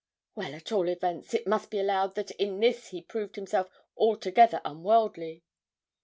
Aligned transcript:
'Well, 0.33 0.55
at 0.55 0.71
all 0.71 0.89
events, 0.89 1.35
it 1.35 1.45
must 1.45 1.69
be 1.69 1.77
allowed 1.77 2.15
that 2.15 2.31
in 2.31 2.59
this 2.59 2.87
he 2.87 3.03
proved 3.03 3.35
himself 3.35 3.69
altogether 3.95 4.59
unworldly.' 4.65 5.43